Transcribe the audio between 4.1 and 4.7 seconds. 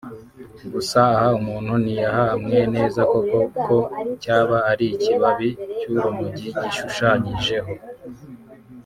cyaba